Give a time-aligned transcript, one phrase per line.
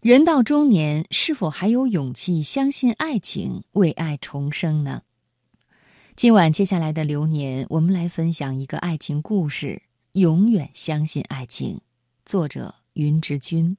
[0.00, 5.02] 人到中年，是否还有勇气相信爱情，为爱重生呢？
[6.16, 9.82] 今晚接下来的流年，我们来分享一个爱情故事：
[10.12, 11.78] 永远相信爱情。
[12.24, 13.76] 作者云之君。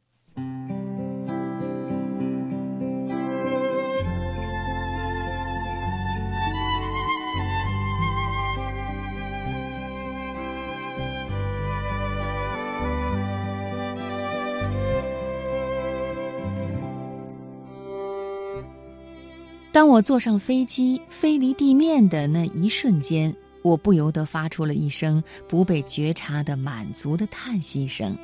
[19.71, 28.17] 当我坐上飞机飞离地面的那一瞬间，我不由得发出了一声不被觉察的满足的叹息声。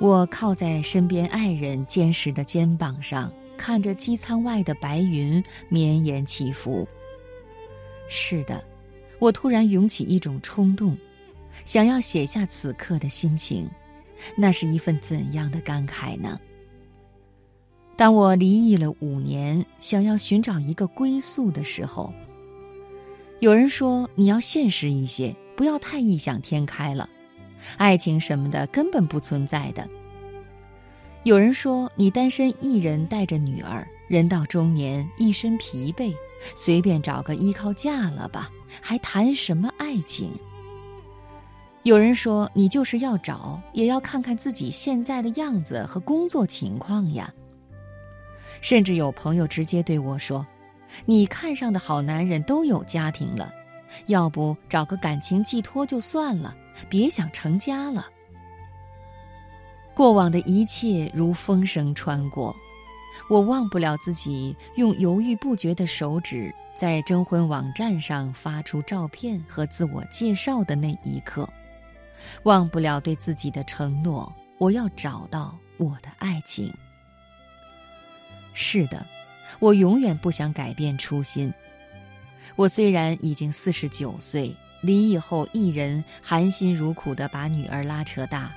[0.00, 6.86] 我靠在身边爱人坚实的肩膀上，看着机舱外的白云绵延起伏。
[8.08, 8.62] 是的，
[9.20, 10.98] 我突然涌起一种冲动，
[11.64, 13.70] 想要写下此刻的心情。
[14.36, 16.40] 那是一份怎样的感慨呢？
[17.96, 22.12] 当我离异了五年，想要寻找一个归宿的时候，
[23.40, 27.08] 有人说你要现实一些，不要太异想天开了，
[27.78, 29.88] 爱情什么的根本不存在的。
[31.22, 36.14] 有人说你单身一人带着女儿，人到中年一身疲惫，
[36.54, 38.50] 随便找个依靠嫁了吧，
[38.82, 40.30] 还谈什么爱情？
[41.82, 47.32] 有人说你就是要找，也要看看自己现在的样子和工作情况呀。
[48.60, 50.46] 甚至有朋友直接对我说
[51.04, 53.52] ：“你看上的好男人都有家庭了，
[54.06, 56.56] 要不找个感情寄托就算了，
[56.88, 58.06] 别想成家了。”
[59.94, 62.54] 过往的一切如风声穿过，
[63.30, 71.48] 我忘不了自己用犹豫不决的手指在征婚网站上发出照片和自我介绍的那一刻，
[72.42, 76.70] 忘不了对自己的承诺：我要找到我的爱情。
[78.58, 79.06] 是的，
[79.58, 81.52] 我永远不想改变初心。
[82.56, 88.50] 我虽然已经四十九岁，离异后一人含辛茹苦地把女儿拉扯大，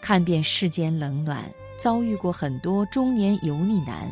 [0.00, 1.44] 看遍世间冷暖，
[1.76, 4.08] 遭遇过很多中年油腻男，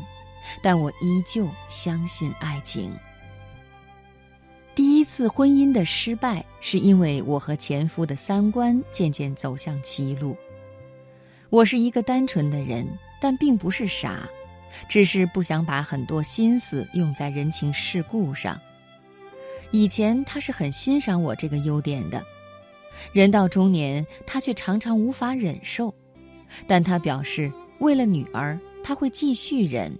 [0.60, 2.92] 但我依旧相信爱情。
[4.74, 10.36] 第一次婚姻的失败，是因为我和前夫的三观渐渐走向歧路。
[11.50, 12.84] 我是一个单纯的人，
[13.20, 14.28] 但并不是傻。
[14.88, 18.60] 只是不想把很多心思用在人情世故上。
[19.70, 22.24] 以前他是很欣赏我这个优点的，
[23.12, 25.94] 人到中年，他却常常无法忍受。
[26.66, 29.96] 但他表示，为了女儿，他会继续忍。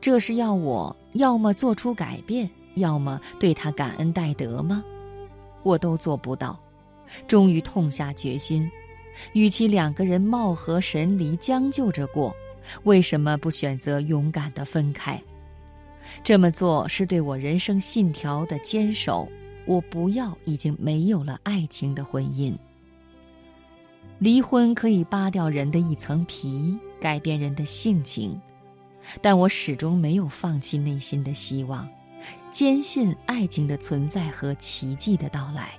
[0.00, 4.82] 这是要我要么做出改变，要么对他感恩戴德吗？
[5.62, 6.58] 我都做不到。
[7.26, 8.68] 终于痛下决心，
[9.34, 12.34] 与其两个人貌合神离，将就着过。
[12.84, 15.20] 为什么不选择勇敢的分开？
[16.24, 19.28] 这么做是对我人生信条的坚守。
[19.64, 22.52] 我不要已经没有了爱情的婚姻。
[24.18, 28.40] 离婚可以扒掉人的一层皮，改变人的性情，
[29.20, 31.88] 但我始终没有放弃内心的希望，
[32.50, 35.70] 坚信爱情的存在和奇迹的到来。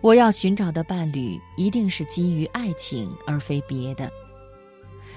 [0.00, 4.10] 我要寻找的伴侣一定是基于爱情，而非别的。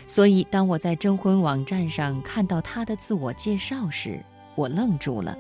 [0.07, 4.23] 所以，当我在征婚网站上看到他的自我介绍时，
[4.55, 5.37] 我愣住了。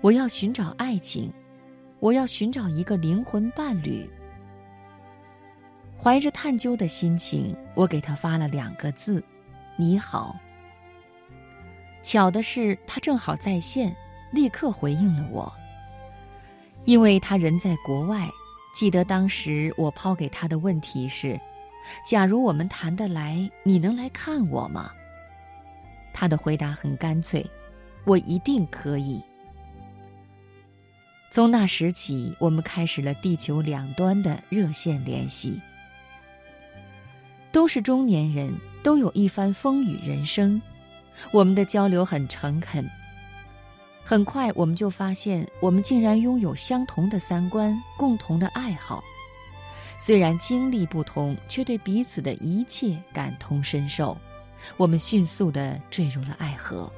[0.00, 1.30] 我要寻找爱情，
[2.00, 4.08] 我要寻找一个灵魂伴侣。
[5.98, 9.22] 怀着探究的心情，我给他发了两个字
[9.76, 10.34] ：“你好。”
[12.02, 13.94] 巧的是，他正好在线，
[14.32, 15.52] 立刻回应了我。
[16.86, 18.28] 因为他人在国外，
[18.74, 21.38] 记得当时我抛给他的问题是。
[22.04, 24.90] 假如我们谈得来，你能来看我吗？
[26.12, 27.44] 他的回答很干脆
[28.04, 29.22] ：“我一定可以。”
[31.30, 35.60] 从那时起，我们开始了地球两端的热线联系。
[37.50, 40.60] 都是中年人，都有一番风雨人生，
[41.32, 42.88] 我们的交流很诚恳。
[44.04, 49.02] 很快，我们就发现，我们竟然拥有相同的三观，共同的爱好。
[50.04, 54.18] 虽然经历不同，却对彼此的一切感同身受，
[54.76, 56.92] 我们迅速地坠入了爱河。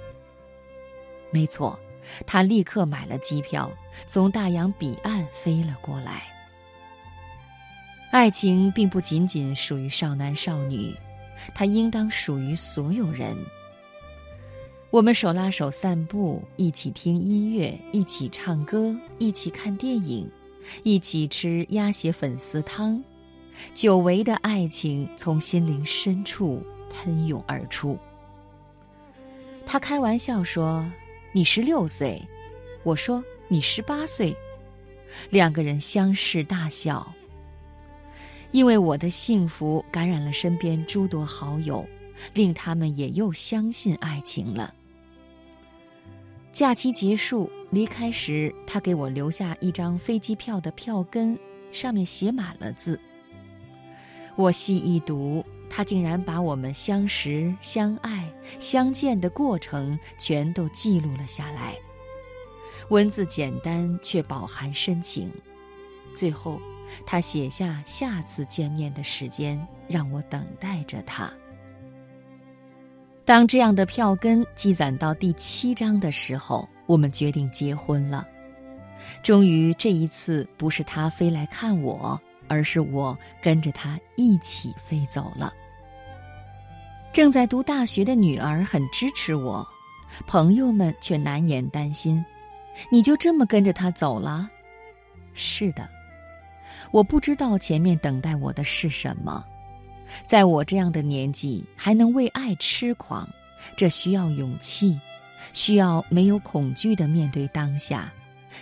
[1.31, 1.79] 没错，
[2.27, 3.71] 他立刻买了机票，
[4.07, 6.23] 从大洋彼岸飞了过来。
[8.11, 10.97] 爱情并不仅仅属于少男少女，
[11.55, 13.37] 它应当属于所有人。
[14.89, 20.27] 我们手拉手散步，一起听音乐，一起唱歌，一起看电影。
[20.83, 23.03] 一起吃鸭血粉丝汤，
[23.75, 27.99] 久违的爱情从心灵深处喷涌而出。
[29.67, 30.85] 他开玩笑说
[31.33, 32.21] ：“你十六岁。”
[32.85, 34.37] 我说：“你十八岁。”
[35.31, 37.11] 两个人相视大笑。
[38.51, 41.85] 因为我的幸福感染了身边诸多好友，
[42.35, 44.73] 令他们也又相信爱情了。
[46.55, 51.37] 假期结束离开时，他给我留下一张飞机票的票根，
[51.73, 52.99] 上面写满了字。
[54.37, 61.75] 我细一读，他竟然把我们相识、相爱、相见的过程全都记录了下来。
[62.91, 65.29] 文字简单却饱含深情。
[66.15, 66.61] 最后，
[67.05, 71.33] 他写下下次见面的时间，让我等待着他。
[73.25, 78.29] 当这样的票根积攒到第七章的时候，我们决定结婚了。
[79.23, 85.53] 终于，这一次不是他飞来看我，而是我跟着他一起飞走了。
[87.15, 89.67] 正在读大学的女儿很支持我，
[90.27, 92.23] 朋友们却难掩担心
[92.91, 94.51] ：“你就这么跟着他走了？”
[95.33, 95.89] 是的，
[96.91, 99.43] 我不知道前面等待我的是什么。
[100.27, 103.29] 在我这样的年纪还能为爱痴狂，
[103.77, 104.99] 这需要勇气，
[105.53, 108.13] 需要没有恐惧的面对当下，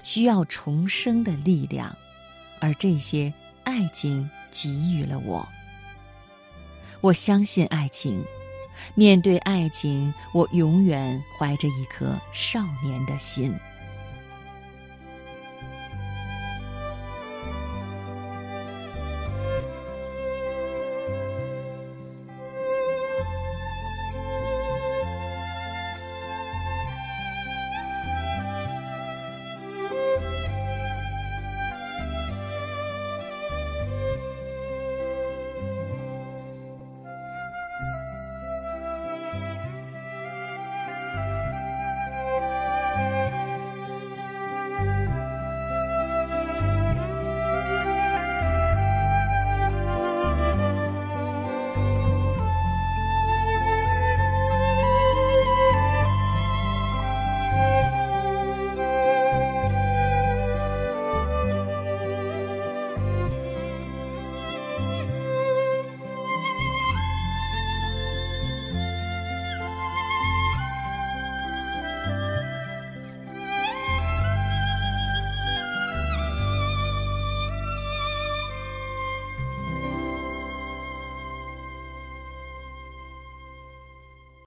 [0.02, 1.94] 需要重生的力量，
[2.60, 3.32] 而这些
[3.64, 5.46] 爱情给予了我。
[7.00, 8.24] 我相信爱情，
[8.94, 13.52] 面对爱情，我永远怀着一颗少年的心。